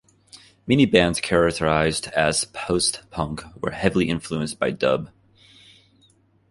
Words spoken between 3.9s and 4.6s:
influenced